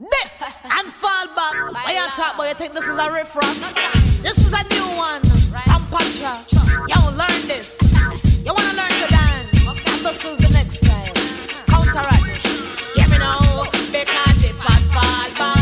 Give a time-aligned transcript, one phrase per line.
[0.00, 1.54] and fall back.
[1.72, 3.34] Why you talk about you think this is a riff
[4.22, 5.20] This is a new one.
[5.68, 6.32] I'm Patra.
[6.88, 7.76] Yo, learn this.
[8.44, 9.66] You wanna learn to dance?
[9.68, 11.12] And this is the next style.
[11.66, 12.46] Counteract.
[12.96, 13.64] Hear me now.
[13.92, 15.59] Dip it fall back.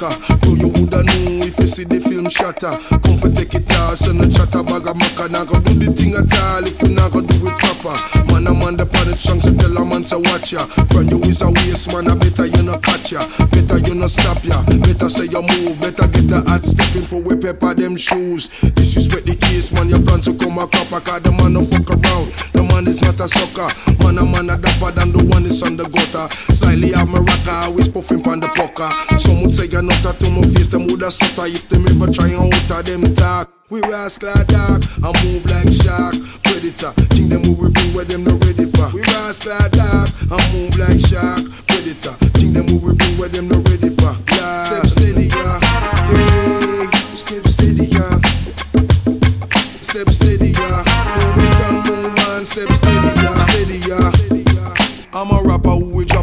[0.00, 0.40] Maca.
[0.40, 2.76] Bro, you woulda know if you see the film shatter.
[3.00, 5.30] Come for take it ass and a chatter bag of maca.
[5.30, 7.94] Now go do the thing at all if you not go do it proper.
[8.32, 10.66] Man, I'm on the planet chunks so tell a man to watch ya.
[10.90, 13.26] From you is a waste man, I better you not catch ya.
[13.50, 14.62] Better you not stop ya.
[14.64, 15.80] Better say you move.
[15.80, 18.48] Better get a hot stepping for we pepper them shoes.
[18.74, 19.88] Disrespect the case, man.
[19.88, 21.00] Your plan to come a copper.
[21.00, 22.32] Cause the man no fuck around.
[22.52, 23.68] The man is not a sucker.
[24.02, 26.28] Man, a man a dapper than the one is on the gutter.
[26.52, 28.90] Slightly have my rocker, always puffing pan the poker.
[29.18, 32.10] Some would say you're not a to my face, them woulda stutter if them ever
[32.10, 33.52] try and out them talk.
[33.68, 36.92] We rascal dark, I move like shark, predator.
[37.14, 38.88] Think them we bring where them not ready for.
[38.90, 42.16] We rascal dark, I move like shark, predator.
[42.38, 43.69] Think them we bring where them not ready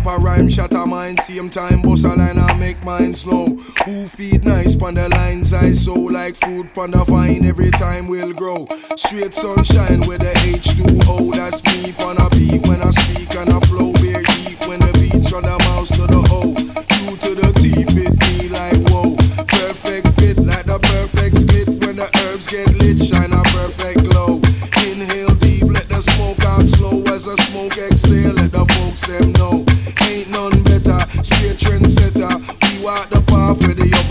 [0.08, 3.48] a rhyme, shatter mind, same time, boss a line, I make mine slow.
[3.86, 8.08] Who feed nice pon the lines I sow like food pon the vine every time
[8.08, 8.68] we'll grow.
[8.96, 13.60] Straight sunshine with the H2O, that's me pon a beat when I speak and I
[13.62, 13.92] flow.
[13.94, 16.50] Bear deep when the beach on the mouse to the O.
[16.50, 19.16] You to the T fit me like whoa.
[19.46, 23.00] Perfect fit like the perfect skit when the herbs get lit,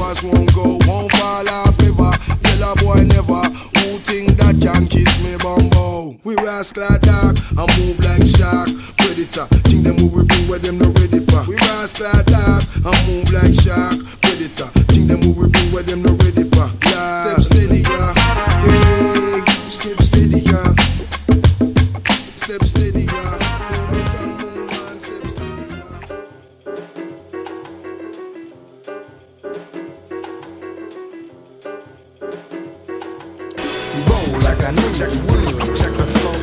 [0.07, 0.79] others won't go.
[0.87, 2.11] Won't fall off ever.
[2.43, 3.43] Tell a boy never.
[3.77, 6.17] Who think that can kiss me bumbo?
[6.25, 8.69] We rascal dark, I move like shark.
[8.99, 11.43] Predator, think them who we bring where them not ready for.
[11.49, 12.36] We rascal dark, I
[34.67, 35.07] I knew you.
[35.77, 36.35] Check the flow.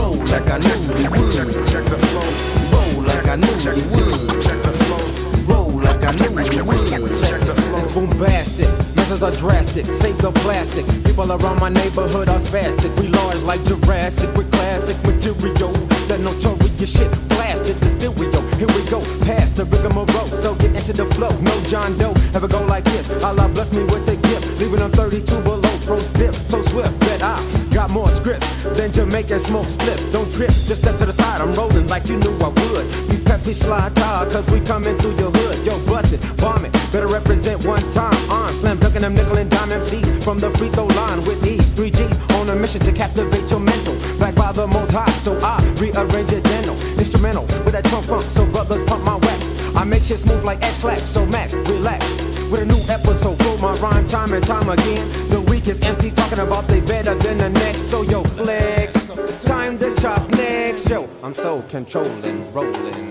[0.00, 1.30] Roll like I knew you would.
[1.68, 2.24] Check the flow.
[2.72, 4.42] Roll like I knew you would.
[4.42, 5.04] Check the flow.
[5.44, 6.88] Roll like I knew you would.
[6.88, 7.76] Check the flow.
[7.76, 10.86] It's bombastic, measures are drastic, save the plastic.
[11.04, 12.98] People around my neighborhood are spastic.
[12.98, 15.72] We large like Jurassic with classic material.
[16.08, 18.40] That notorious shit blasted the stereo.
[18.56, 20.28] Here we go, past the rigmarole.
[20.28, 21.28] So get into the flow.
[21.40, 23.10] No John Doe ever go like this.
[23.22, 25.60] Allah bless me with a gift, leaving them 32 below.
[25.84, 28.46] Fro stiff, so swift that I got more scripts
[28.76, 29.98] than Jamaican smoke split.
[30.12, 31.40] Don't trip, just step to the side.
[31.40, 32.86] I'm rolling like you knew I would.
[33.10, 35.64] We peppy slide tire, cause we coming through your hood.
[35.64, 36.72] Yo, bust it, bomb it.
[36.92, 38.14] Better represent one time.
[38.30, 41.68] On slam dunking them nickel and dime MCs from the free throw line with ease.
[41.70, 43.94] Three G's on a mission to captivate your mental.
[44.18, 46.76] Back by the most high, so I rearrange it dental.
[46.98, 49.76] Instrumental with that trunk funk, so brothers pump my wax.
[49.76, 52.25] I make shit smooth like Ex-Lax, so Max, relax.
[52.50, 55.08] With a new episode, flow my rhyme time and time again.
[55.28, 59.08] The weakest MCs talking about they better than the next, so yo flex.
[59.44, 61.08] Time to chop next, yo.
[61.24, 63.10] I'm so controlling, rolling.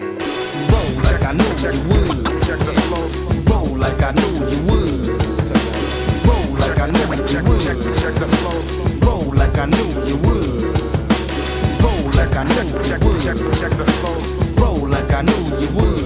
[0.71, 2.43] Roll like I knew you would.
[2.47, 3.07] Check the flow.
[3.51, 5.07] Roll like I knew you would.
[6.25, 7.67] Roll like I knew you would.
[7.99, 8.59] Check the flow.
[9.05, 10.63] Roll like I knew you would.
[11.83, 13.21] Roll like I knew you would.
[13.21, 14.17] Check the flow.
[14.63, 16.04] Roll like I knew you would.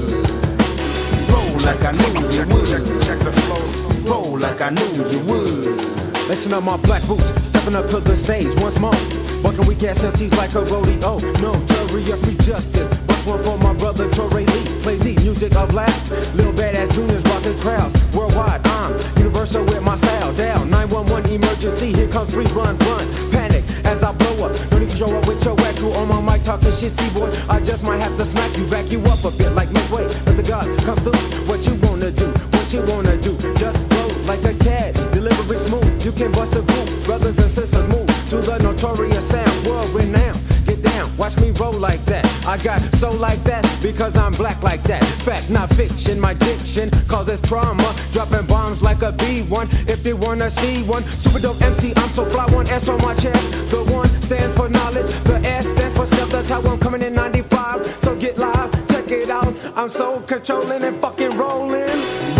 [1.64, 2.68] Like I knew you would.
[3.04, 4.12] Check the flow.
[4.12, 6.00] Roll like I knew you would.
[6.30, 8.94] Listen up my black boots, stepping up to the stage once more.
[9.42, 11.18] Bucking weak ass MCs like a rodeo.
[11.42, 12.88] No jury of free justice.
[13.08, 14.82] Bust one for my brother Torrey Lee.
[14.82, 16.12] Play the music of laugh.
[16.36, 17.94] Little badass juniors rocking crowds.
[18.14, 20.34] Worldwide, I'm universal with my style.
[20.36, 21.94] Down 911 emergency.
[21.94, 23.06] Here comes free run, run.
[23.32, 24.70] Panic as I blow up.
[24.70, 26.92] Don't even show up with your whack crew on my mic talking shit.
[26.92, 29.72] See boy, I just might have to smack you, back you up a bit like
[29.72, 30.04] midway.
[30.26, 31.20] Let the gods come through.
[31.48, 32.28] What you wanna do?
[32.28, 33.38] What you wanna do?
[33.56, 34.94] Just flow like a cat.
[35.14, 36.06] Delivery smooth.
[36.06, 37.06] You can bust a groove.
[37.06, 39.68] Brothers and sisters move to the notorious sound.
[39.68, 40.40] World renowned.
[40.66, 41.16] Get down.
[41.18, 42.29] Watch me roll like that.
[42.46, 45.04] I got so like that because I'm black like that.
[45.04, 46.20] Fact, not fiction.
[46.20, 47.96] My diction causes trauma.
[48.12, 49.90] Dropping bombs like a B1.
[49.90, 51.94] If you wanna see one, super dope MC.
[51.96, 52.46] I'm so fly.
[52.48, 53.52] One S on my chest.
[53.70, 55.08] The one stands for knowledge.
[55.24, 56.30] The S stands for self.
[56.32, 57.86] That's how I'm coming in 95.
[58.00, 58.72] So get live.
[58.88, 59.54] Check it out.
[59.76, 61.88] I'm so controlling and fucking rolling.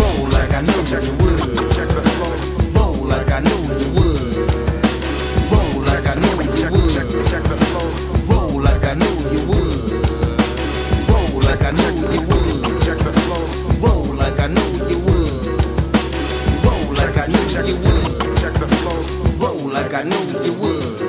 [0.00, 1.74] Roll like I knew you would.
[1.74, 2.92] Check the flow.
[2.92, 4.09] Roll like I knew you would.
[20.00, 20.02] I
[20.46, 21.00] you would.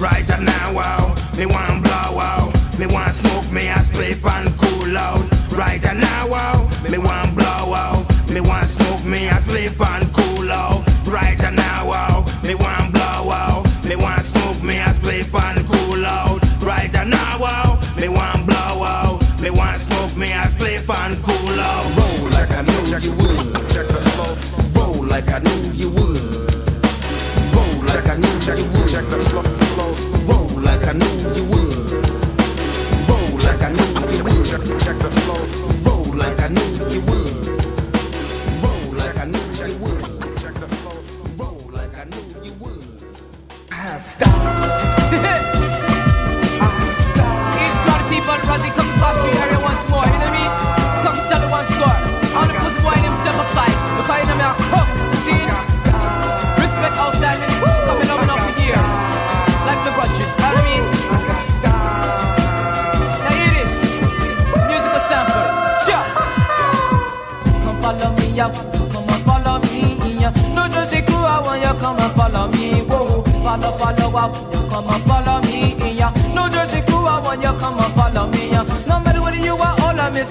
[0.00, 4.96] Right now, wow, me want blow wow, me want smoke me a spliff and cool
[4.96, 5.28] out.
[5.50, 10.52] Right now, wow, me want blow wow, Me want smoke me a spliff and cool
[10.52, 10.86] out.
[11.08, 11.57] Right now,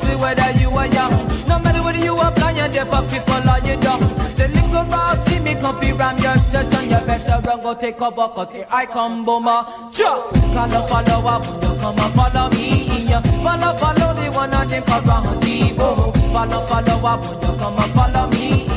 [0.04, 1.12] it, whether you are young.
[1.48, 4.02] No matter whether you are blind, you're deaf, or people or you dumb.
[4.36, 6.90] Say link around, see me come be ram your session.
[6.90, 9.66] You better run, go take cover, cause here I come, boomer.
[9.92, 13.08] Chuck, follow, follow, I want you come and follow me.
[13.44, 16.12] Follow, follow, the one of them around, see, whoa.
[16.34, 18.68] Follow, follow, want you come and follow me.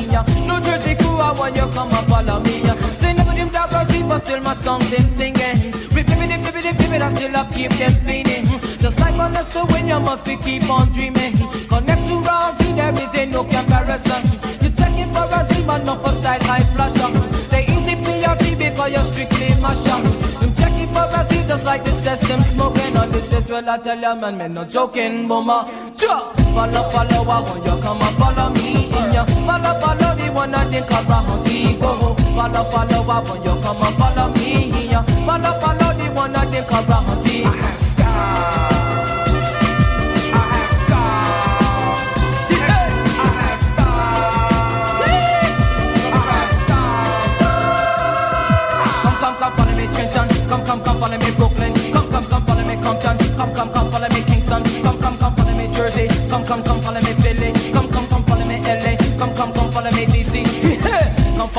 [0.46, 2.62] New Jersey crew, I want you come and follow me.
[2.96, 5.72] Say never them dog or sleep, but still my song them singing.
[5.92, 8.29] Rip, rip, rip, rip, I still I keep them feeling.
[9.20, 11.36] Like on the when you must be keep on dreaming.
[11.68, 14.24] Connect to Rosie, there is a no comparison.
[14.64, 17.12] You take it for a but not for style high up.
[17.52, 20.02] Say easy PRT because you're strictly mash up.
[20.40, 23.26] You check it for a Z, just like the system smoking on this.
[23.28, 25.68] This well I tell you, man, man, no joking, boomer.
[25.98, 26.32] Sure.
[26.56, 29.24] Follow, follow, I want you come and follow me in ya.
[29.44, 32.14] Follow, follow the one they call Rahansi, whoa.
[32.36, 35.02] Follow, follow, I want you come and follow me in ya.
[35.28, 37.09] Follow, follow the one that they call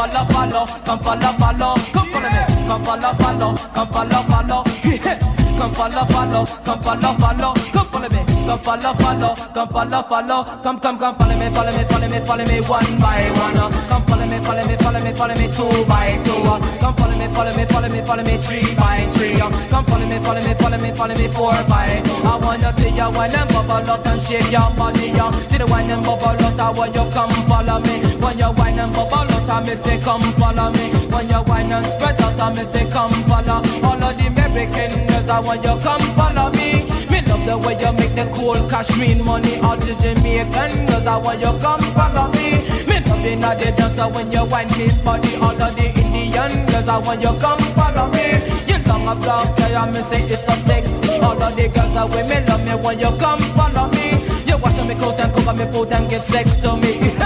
[0.02, 1.76] Come follow, follow, come follow, follow.
[1.94, 2.42] Come follow me.
[2.66, 4.64] Come follow, follow, come follow.
[5.62, 7.54] Come follow, follow, come follow, follow.
[7.70, 8.22] Come follow me.
[8.50, 10.44] Come follow, follow, come follow, follow.
[10.64, 13.58] Come, come, come, follow me, follow me, follow me, follow me, one by one.
[13.62, 13.70] uh.
[13.90, 16.34] Come follow me, follow me, follow me, follow me, two by two.
[16.50, 16.58] uh.
[16.82, 19.40] Come follow me, follow me, follow me, follow me, three by three.
[19.40, 19.52] uh.
[19.70, 22.02] Come follow me, follow me, follow me, follow me, four by.
[22.26, 25.14] I wanna see you wine and bubble out and shake your body.
[25.46, 28.02] See the wine and bubble out, I want you come follow me.
[28.18, 30.88] When you wine and bubble I me say come follow me.
[31.12, 33.60] When you wine and spread out, I me say come follow.
[33.84, 36.88] All of the American girls, I want you come follow me.
[37.12, 39.60] Me love the way you make the cool cash green money.
[39.60, 42.64] All the Jamaican girls, I want you come follow me.
[42.88, 45.36] Me love the naughty dancer when you wine me body.
[45.36, 48.40] All of the Indian girls, I want you come follow me.
[48.72, 50.88] You long a black hair, I me say it's a sex.
[51.20, 54.16] All of the girls with me love me when you come follow me.
[54.48, 57.12] You wash me clothes and cover me food and give sex to me.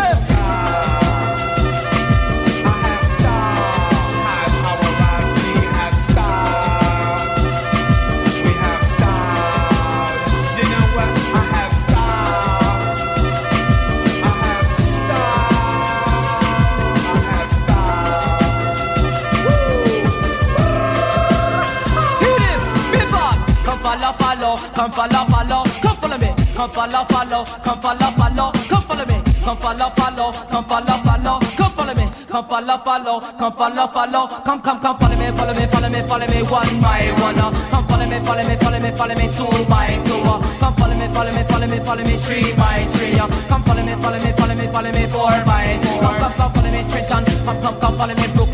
[24.86, 26.30] come follow, follow, come follow me.
[26.54, 29.18] Come follow, follow, come follow, follow, come follow me.
[29.42, 32.06] Come follow, follow, come follow, follow, come follow me.
[32.30, 36.02] Come follow, follow, come follow, follow, come, come, come, follow me, follow me, follow me,
[36.08, 37.40] follow me, one by one.
[37.40, 37.50] uh.
[37.72, 40.22] Come follow me, follow me, follow me, follow me, two by two.
[40.22, 40.38] uh.
[40.60, 43.18] Come follow me, follow me, follow me, follow me, three by three.
[43.18, 43.28] uh.
[43.50, 46.02] Come follow me, follow me, follow me, follow me, four by four.
[46.02, 47.24] Come, come, come, follow me, Trenton.
[47.46, 48.45] Come, come, come, follow me, Brooklyn.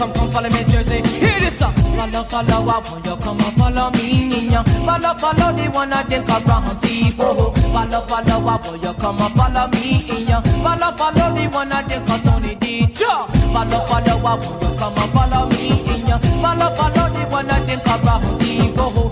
[0.00, 1.02] Come, come, follow me, Jersey.
[1.20, 1.74] Hear this up.
[1.76, 4.48] Follow, follow, I want you come and follow me.
[4.48, 6.64] Follow, follow the one I think around.
[7.20, 7.52] Whoa.
[7.68, 10.24] Follow, follow, I want you come and follow me.
[10.64, 12.86] Follow, follow the one I think of Tony D.
[12.94, 15.84] Follow, follow, I want you come and follow me.
[16.40, 18.24] Follow, follow the one I think around.
[18.80, 19.10] Whoa.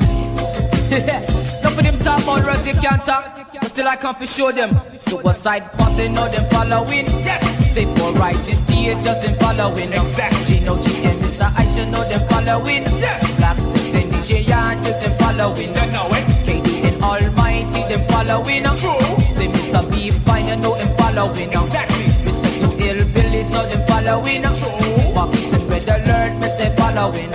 [0.88, 3.47] Enough of them talk about Rosie can't talk,
[3.88, 4.78] I come to show them.
[4.94, 7.06] Suicide party, know them following.
[7.24, 7.72] Yes.
[7.72, 9.90] Say for righteous tea, just them following.
[9.94, 10.44] Exactly.
[10.60, 11.50] Gino G and Mr.
[11.56, 12.82] I should know them following.
[13.00, 13.24] Yes.
[13.38, 15.72] Black Prince and DJ and you them following.
[15.72, 16.24] You know it.
[16.44, 18.64] KD and Almighty them following.
[18.76, 19.00] True.
[19.40, 19.80] Say Mr.
[19.90, 21.48] B fine you know him following.
[21.48, 22.04] Exactly.
[22.28, 22.48] Mr.
[22.60, 24.42] Two Hillbillies know them following.
[24.42, 25.14] True.
[25.14, 27.30] Marquis and Red Alert me say following.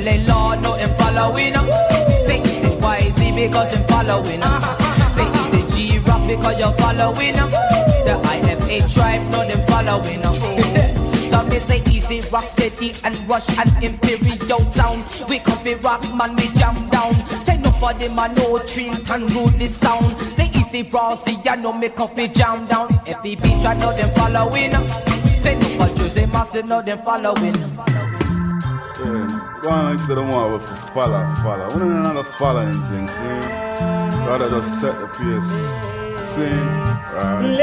[0.00, 1.52] LA Law know him following.
[2.24, 4.40] Say Easy YZ because him following.
[4.40, 4.79] Say Easy G Rock
[6.40, 7.34] because you're following.
[8.08, 10.22] The IFA tribe know them following.
[11.30, 15.04] Some may say easy, rock steady and rush and imperial sound.
[15.28, 17.14] We coffee rock man, we jam down.
[17.44, 20.04] Say nobody man, no train can rule this sound.
[20.36, 23.00] Say easy, raw, see ya know me coffee jam down.
[23.06, 24.72] Every beach I know them following.
[25.40, 27.54] Say no for Jersey, massive know them following.
[29.00, 31.66] Yeah, go on like say the one with follow, follow.
[31.74, 33.70] We don't know the following thing, see?
[34.26, 35.89] Gotta just set the pace.
[36.30, 36.42] See?
[36.46, 37.58] Right.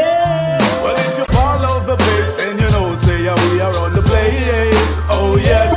[0.84, 4.02] Well, if you follow the bass, then you know, say, yeah, we are on the
[4.02, 4.92] place.
[5.10, 5.72] Oh, yes.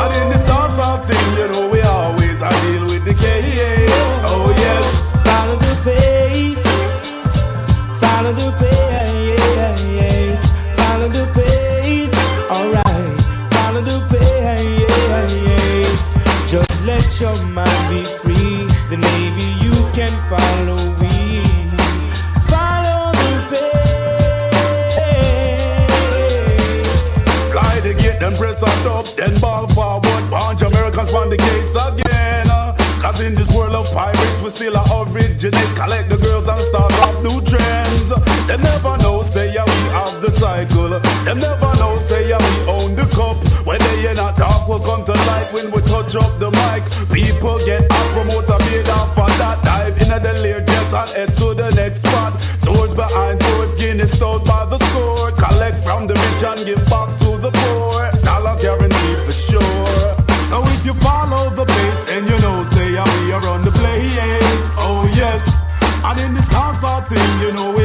[0.00, 3.90] And in the stars out thing, you know, we always I deal with the case.
[4.24, 4.84] Oh, yes.
[5.28, 6.64] Follow the pace.
[8.00, 10.44] Follow the pace.
[10.80, 12.16] Follow the pace.
[12.50, 13.20] Alright.
[13.52, 16.06] Follow the pace.
[16.50, 18.66] Just let your mind be free.
[18.88, 20.91] Then maybe you can follow
[28.82, 30.30] a top, then ball forward.
[30.30, 32.50] Born Jamericans on the case again.
[32.50, 32.76] uh.
[33.00, 35.74] Cause in this world of pirates, we still are originate.
[35.74, 38.08] Collect the girls and start up new trends.
[38.46, 41.00] They never know, say, yeah, we have the cycle.
[41.26, 43.42] They never know, say, yeah, we own the cup.
[43.66, 46.82] When they in a dark, will come to light when we touch up the mic.
[47.10, 49.58] People get out, promoter made off on that.
[49.64, 52.38] Dive in the layer jet and head to the next spot.
[52.62, 55.32] Doors behind doors, Guinness out by the score.
[55.32, 57.10] Collect from the rich and give back
[67.14, 67.81] thing, you know,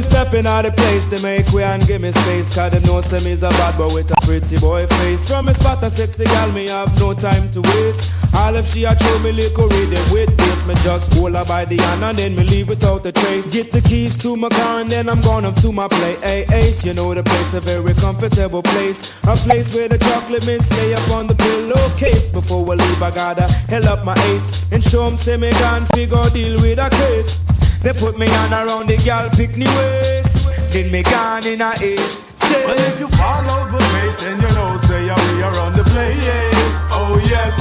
[0.00, 2.54] me stepping out the place, they make way and give me space.
[2.54, 5.26] Cause them know say me's a bad boy with a pretty boy face.
[5.28, 8.10] From a spot a sexy gal, me have no time to waste.
[8.34, 11.64] All if she a throw me liquor rhythm with this, me just hold her by
[11.64, 13.46] the hand and then me leave without a trace.
[13.46, 16.16] Get the keys to my car and then I'm gone up to my play.
[16.16, 19.18] Hey, ace, you know the place, a very comfortable place.
[19.24, 22.28] A place where the chocolate mints lay up on the pillowcase.
[22.28, 25.84] Before I leave, I gotta hell up my ace and show 'em say me can
[25.94, 27.49] figure deal with a case.
[27.82, 28.96] They put me on around the
[29.36, 30.48] pick me waist.
[30.68, 32.28] Then me gone in a ace.
[32.66, 35.84] Well, if you follow the pace, then you know, say, yeah, we are on the
[35.84, 36.76] place.
[36.92, 37.56] Oh, yes.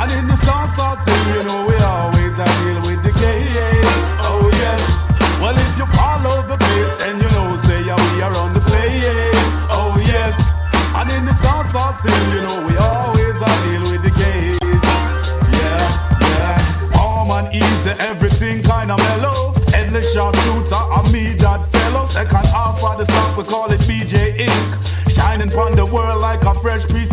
[0.00, 3.84] And in the concert thing, you know, we always deal with the case.
[4.24, 4.80] Oh, yes.
[5.42, 5.86] Well, if you
[26.60, 27.09] fresh piece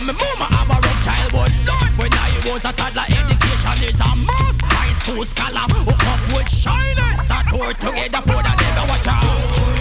[0.00, 4.00] from my mama have a rough but not when I was a toddler, education is
[4.00, 4.60] a must.
[4.62, 9.06] High school scholar, hook oh, up with shine start work together for the never watch
[9.06, 9.79] out.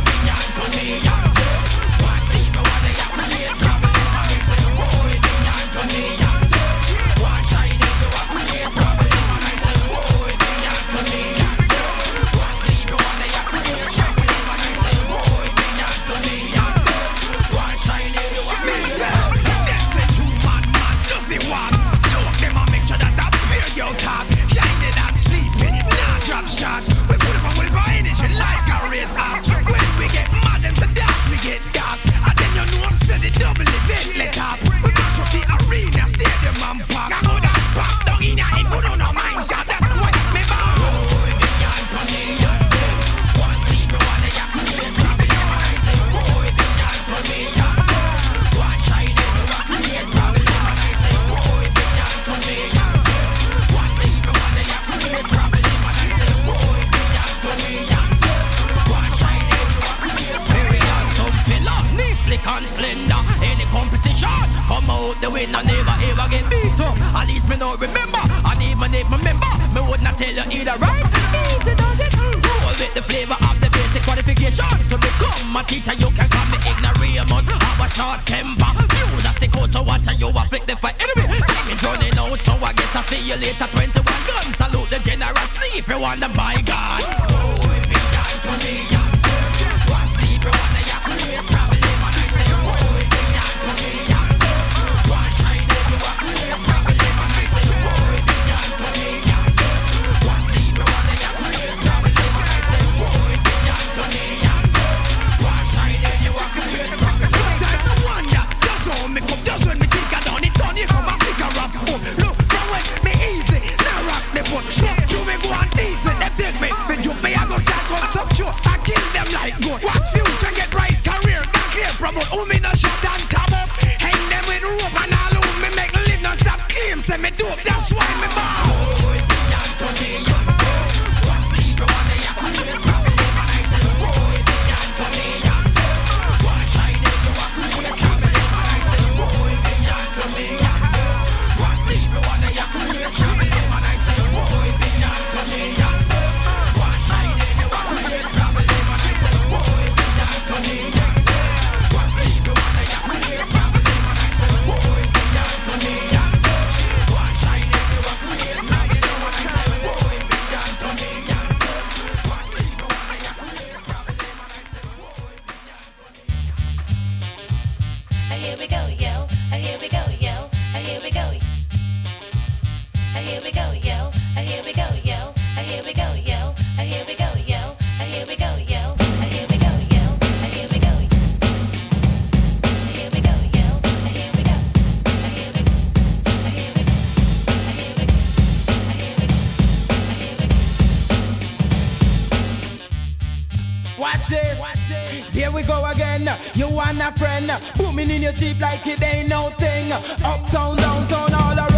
[196.60, 197.50] You want a friend?
[197.78, 199.92] Booming in your Jeep like it ain't no thing.
[199.92, 201.69] Uptown, downtown, all around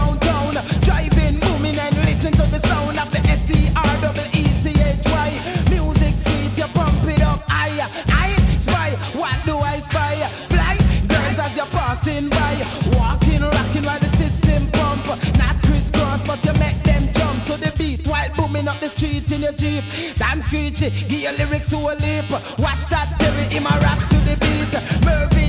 [2.21, 5.29] listening to the sound of the S-E-R-E-E-C-H-Y.
[5.71, 7.41] Music sweet, you pump it up.
[7.49, 7.87] higher.
[8.09, 10.15] I spy, what do I spy?
[10.49, 12.61] Fly, girls as you're passing by.
[12.97, 15.05] Walking, rocking while the system pump.
[15.37, 19.31] Not crisscross, but you make them jump to the beat while booming up the street
[19.31, 19.83] in your Jeep.
[20.17, 22.29] Dance screechy, give your lyrics to a leap.
[22.59, 24.73] Watch that Terry in my rap to the beat.
[25.05, 25.40] Murphy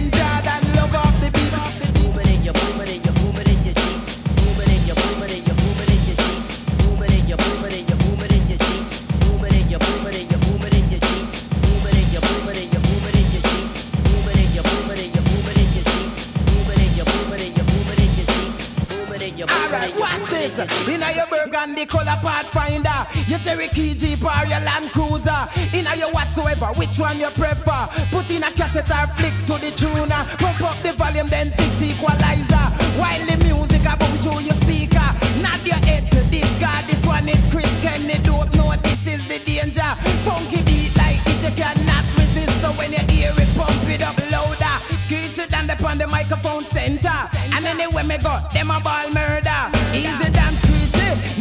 [21.83, 25.49] the color pathfinder, your Cherokee Jeep or your Land Cruiser.
[25.75, 27.89] In a your whatsoever, which one you prefer?
[28.11, 30.23] Put in a cassette or flick to the tuner.
[30.39, 32.67] Pump up the volume, then fix equalizer.
[32.99, 35.09] While the music about through your speaker,
[35.43, 36.83] not your head to this guy.
[36.87, 38.19] This one is Chris Kenny.
[38.23, 39.91] Don't know this is the danger.
[40.23, 42.61] Funky beat like this, you cannot resist.
[42.63, 44.77] So when you hear it, pump it up louder.
[45.03, 47.19] Screechy Dan upon the microphone center.
[47.55, 49.61] And anyway, me go, them a ball murder.
[49.93, 50.52] Easy down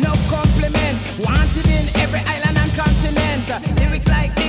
[0.02, 0.98] no compliment.
[1.20, 3.80] Wanted in every island and continent.
[3.80, 4.41] Lyrics like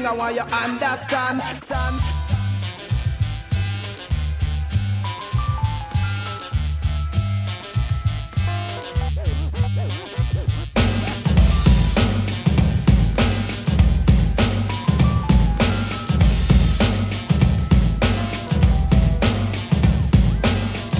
[0.00, 1.42] something I want you understand.
[1.58, 2.00] Stand.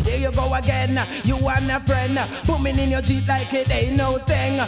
[0.05, 0.99] There you go again.
[1.25, 4.61] You and a friend, booming in your Jeep like it ain't no thing.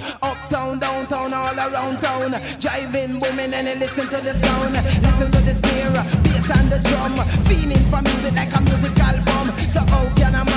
[0.53, 2.31] Uptown, downtown, all around town.
[2.61, 4.75] Driving, booming, and listen to the sound.
[4.75, 5.91] Listen to the snare,
[6.25, 7.15] bass and the drum.
[7.47, 9.57] Feeling for music like a music album.
[9.71, 10.52] So how can a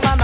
[0.00, 0.20] go on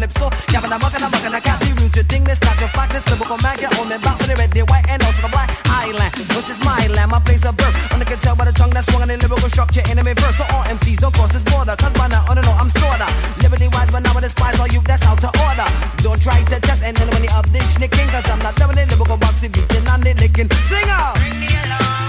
[0.00, 0.30] calypso.
[0.48, 3.04] Gavin, I'm mucking, I'm mucking, I can't be rude, you think this, not your this
[3.08, 5.50] lyrical mag, your own and back with the red, the white, and also the black
[5.68, 7.74] island, which is my land, my place of birth.
[7.92, 10.36] Only can tell by the tongue that's swung in lyrical structure, enemy verse.
[10.36, 13.08] So all MCs don't cross this border, cause by now, I don't know, I'm sorta.
[13.42, 15.68] Liberty wise, but now I despise all you that's out to order.
[16.02, 19.16] Don't try to test any money of this nicking, cause I'm not loving the lyrical
[19.16, 20.48] box if you can on the licking.
[20.68, 21.16] Sing out!
[21.20, 21.99] You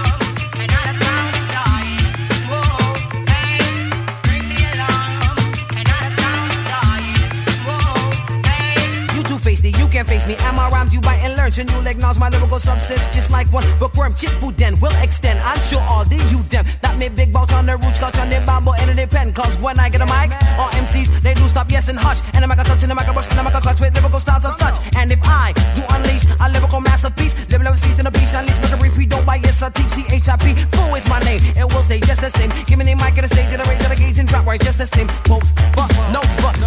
[10.02, 10.34] can't face me.
[10.46, 11.52] And my rhymes you bite and learn.
[11.52, 14.14] So you acknowledge my lyrical substance just like one bookworm.
[14.14, 15.38] Chip Fu then will extend.
[15.40, 18.28] I'm sure all the you them that made big bout on the roots, got on
[18.28, 19.32] the bamboo and the pen.
[19.32, 22.20] Cause when I get a mic, all MCs they do stop yes and hush.
[22.34, 24.44] And I'm a touch and I'm a brush and I'm a clutch with lyrical styles
[24.44, 24.78] of such.
[24.96, 28.76] And if I do unleash a lyrical masterpiece, live level season a piece, unleash a
[28.76, 30.54] repeat, don't buy yes, I teach C-H-I-P.
[30.74, 32.50] Fu is my name, it will stay just the same.
[32.66, 34.46] Give me the mic at the stage and the raise of the gauge and drop
[34.46, 35.06] right just the same.
[35.28, 36.20] Quote, fuck, no,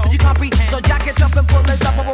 [0.03, 0.69] did you comprehend?
[0.69, 2.04] So jack up and pull it up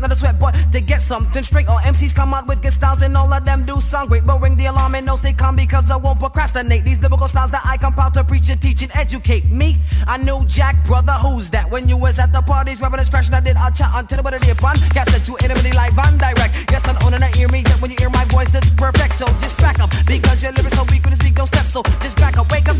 [0.00, 2.72] me get another sweat, but to get something straight, all MCs come out with good
[2.72, 4.26] styles, and all of them do sound great.
[4.26, 6.84] But ring the alarm and know stay calm because I won't procrastinate.
[6.84, 9.76] These lyrical styles that I compile to preach and teach and educate me.
[10.06, 11.70] I knew Jack, brother, who's that?
[11.70, 14.22] When you was at the parties, rapping and scratching, I did a chat until the
[14.22, 14.76] body upon.
[14.92, 16.54] Gas that you intimately live and direct.
[16.70, 17.62] Yes, I'm on and I hear me.
[17.66, 19.14] Yet when you hear my voice, it's perfect.
[19.14, 21.66] So just back up because your lyrics so weak when you speak, don't step.
[21.66, 22.76] So just back up, wake up,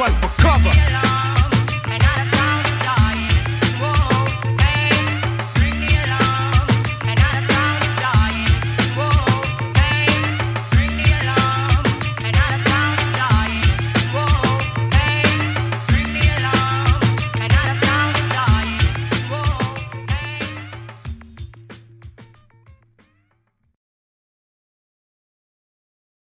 [0.00, 0.39] one